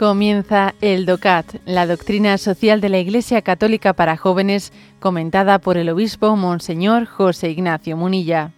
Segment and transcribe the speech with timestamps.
[0.00, 5.90] Comienza el DOCAT, la doctrina social de la Iglesia Católica para jóvenes, comentada por el
[5.90, 8.52] obispo Monseñor José Ignacio Munilla.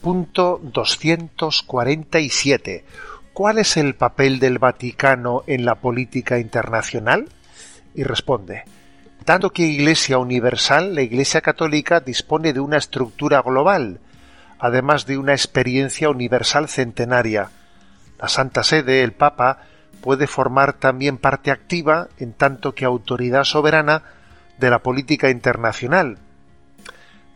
[0.00, 2.86] Punto 247.
[3.34, 7.28] ¿Cuál es el papel del Vaticano en la política internacional?
[7.94, 8.64] Y responde,
[9.24, 14.00] Dado que Iglesia Universal, la Iglesia Católica dispone de una estructura global,
[14.58, 17.50] además de una experiencia universal centenaria.
[18.18, 19.60] La Santa Sede, el Papa,
[20.00, 24.02] puede formar también parte activa, en tanto que autoridad soberana,
[24.58, 26.18] de la política internacional.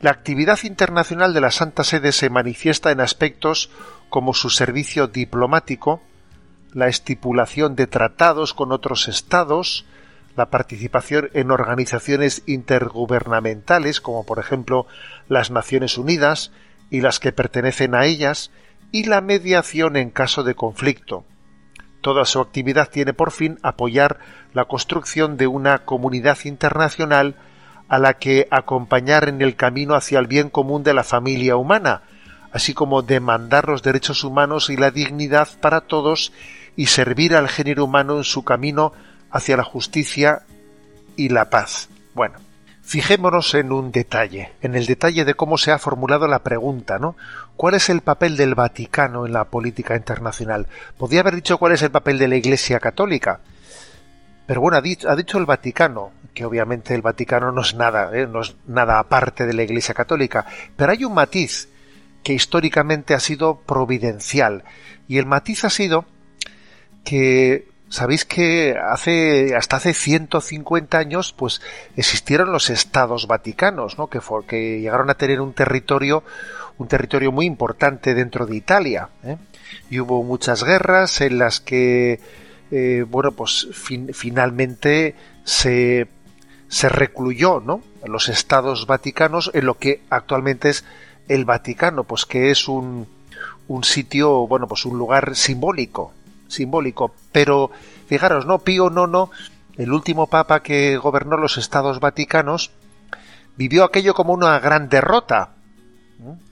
[0.00, 3.70] La actividad internacional de la Santa Sede se manifiesta en aspectos
[4.10, 6.02] como su servicio diplomático,
[6.72, 9.86] la estipulación de tratados con otros estados,
[10.36, 14.86] la participación en organizaciones intergubernamentales, como por ejemplo
[15.28, 16.52] las Naciones Unidas
[16.90, 18.50] y las que pertenecen a ellas,
[18.92, 21.24] y la mediación en caso de conflicto.
[22.00, 24.18] Toda su actividad tiene por fin apoyar
[24.52, 27.34] la construcción de una comunidad internacional
[27.88, 32.02] a la que acompañar en el camino hacia el bien común de la familia humana,
[32.52, 36.32] así como demandar los derechos humanos y la dignidad para todos
[36.76, 38.92] y servir al género humano en su camino
[39.30, 40.42] hacia la justicia
[41.16, 41.88] y la paz.
[42.14, 42.38] Bueno,
[42.82, 47.16] fijémonos en un detalle, en el detalle de cómo se ha formulado la pregunta, ¿no?
[47.56, 50.66] ¿Cuál es el papel del Vaticano en la política internacional?
[50.98, 53.40] Podría haber dicho cuál es el papel de la Iglesia Católica.
[54.46, 58.26] Pero bueno, ha dicho, el Vaticano, que obviamente el Vaticano no es nada, ¿eh?
[58.26, 61.68] no es nada aparte de la Iglesia Católica, pero hay un matiz
[62.22, 64.64] que históricamente ha sido providencial.
[65.08, 66.04] Y el matiz ha sido
[67.04, 71.60] que Sabéis que hace hasta hace 150 años, pues
[71.96, 74.08] existieron los estados vaticanos, ¿no?
[74.08, 76.24] Que, que llegaron a tener un territorio,
[76.78, 79.10] un territorio muy importante dentro de Italia.
[79.22, 79.36] ¿eh?
[79.88, 82.18] Y hubo muchas guerras en las que,
[82.72, 83.68] eh, bueno, pues
[84.12, 85.14] finalmente
[85.44, 86.08] se,
[86.66, 87.82] se recluyó, ¿no?
[88.04, 90.84] Los estados vaticanos en lo que actualmente es
[91.28, 93.06] el Vaticano, pues que es un,
[93.68, 96.12] un sitio, bueno, pues un lugar simbólico
[96.48, 97.14] simbólico.
[97.32, 97.70] Pero
[98.06, 99.30] fijaros, no, Pío no
[99.76, 102.70] el último papa que gobernó los estados vaticanos,
[103.56, 105.50] vivió aquello como una gran derrota.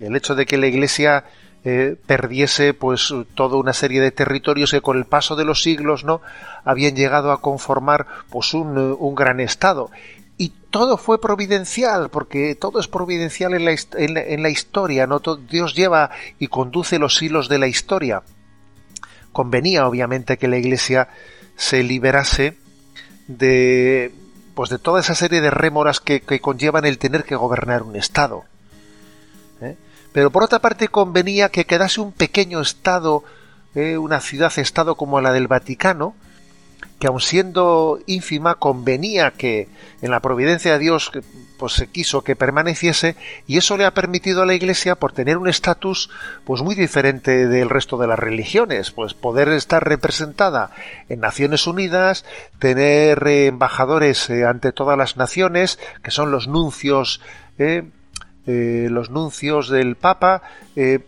[0.00, 1.24] El hecho de que la Iglesia
[1.64, 6.04] eh, perdiese pues toda una serie de territorios que con el paso de los siglos
[6.04, 6.22] no
[6.64, 9.90] habían llegado a conformar pues un, un gran estado.
[10.38, 15.74] Y todo fue providencial porque todo es providencial en la, en la historia no Dios
[15.74, 18.22] lleva y conduce los hilos de la historia
[19.32, 21.08] convenía obviamente que la Iglesia
[21.56, 22.56] se liberase
[23.26, 24.12] de
[24.54, 28.44] pues de toda esa serie de rémoras que, conllevan el tener que gobernar un Estado.
[29.62, 29.76] ¿eh?
[30.12, 33.24] Pero por otra parte convenía que quedase un pequeño Estado,
[33.74, 33.96] ¿eh?
[33.96, 36.14] una ciudad-Estado como la del Vaticano,
[37.00, 39.68] que aun siendo ínfima convenía que
[40.02, 41.10] en la providencia de Dios
[41.58, 43.16] pues se quiso que permaneciese
[43.46, 46.10] y eso le ha permitido a la Iglesia por tener un estatus
[46.44, 50.72] pues muy diferente del resto de las religiones pues poder estar representada
[51.08, 52.26] en Naciones Unidas
[52.58, 57.22] tener eh, embajadores eh, ante todas las naciones que son los nuncios
[57.58, 57.82] eh,
[58.46, 60.42] los nuncios del Papa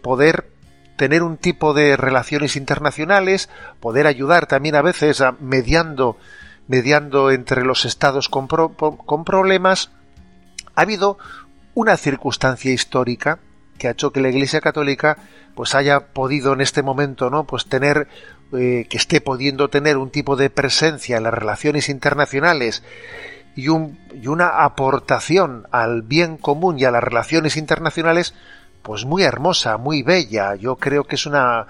[0.01, 0.52] poder
[0.97, 3.49] tener un tipo de relaciones internacionales,
[3.81, 6.17] poder ayudar también a veces a mediando,
[6.69, 9.91] mediando entre los estados con, con problemas,
[10.75, 11.19] ha habido
[11.75, 13.39] una circunstancia histórica
[13.79, 15.19] que ha hecho que la Iglesia Católica
[15.55, 18.09] pues haya podido en este momento no pues tener
[18.53, 22.83] eh, que esté pudiendo tener un tipo de presencia en las relaciones internacionales
[23.55, 28.35] y, un, y una aportación al bien común y a las relaciones internacionales
[28.83, 30.55] pues muy hermosa, muy bella.
[30.57, 31.67] Yo creo que es una,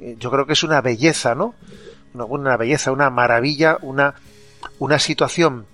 [0.00, 1.54] eh, yo creo que es una belleza, ¿no?
[2.12, 4.14] Una, belleza, una maravilla, una,
[4.78, 5.66] una situación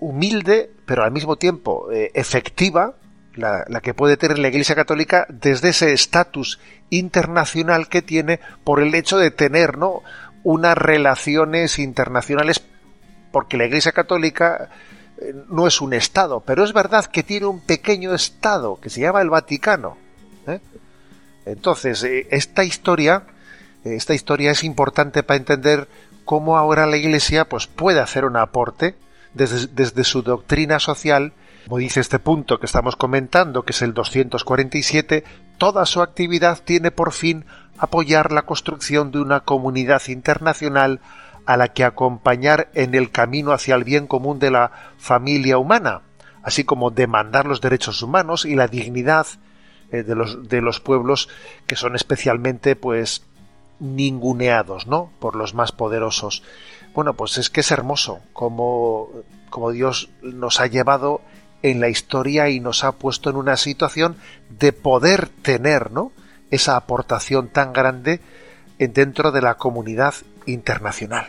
[0.00, 2.94] humilde, pero al mismo tiempo eh, efectiva,
[3.36, 6.58] la, la, que puede tener la Iglesia Católica desde ese estatus
[6.90, 10.02] internacional que tiene por el hecho de tener, ¿no?
[10.42, 12.62] Unas relaciones internacionales,
[13.32, 14.68] porque la Iglesia Católica
[15.18, 19.00] eh, no es un Estado, pero es verdad que tiene un pequeño Estado que se
[19.00, 20.03] llama el Vaticano
[20.46, 20.60] ¿eh?
[21.46, 23.24] Entonces, eh, esta historia,
[23.84, 25.88] eh, esta historia es importante para entender
[26.24, 28.94] cómo ahora la Iglesia pues, puede hacer un aporte
[29.34, 31.32] desde, desde su doctrina social,
[31.66, 35.24] como dice este punto que estamos comentando, que es el 247,
[35.58, 37.44] toda su actividad tiene por fin
[37.78, 41.00] apoyar la construcción de una comunidad internacional
[41.46, 46.02] a la que acompañar en el camino hacia el bien común de la familia humana,
[46.42, 49.26] así como demandar los derechos humanos y la dignidad
[49.90, 51.28] eh, de, los, de los pueblos
[51.66, 53.22] que son especialmente pues
[53.80, 55.10] ninguneados, ¿no?
[55.18, 56.42] por los más poderosos.
[56.94, 59.10] Bueno, pues es que es hermoso como,
[59.72, 61.20] Dios nos ha llevado
[61.62, 64.16] en la historia y nos ha puesto en una situación
[64.50, 66.12] de poder tener, ¿no?
[66.50, 68.20] esa aportación tan grande
[68.78, 70.14] dentro de la comunidad
[70.46, 71.28] internacional.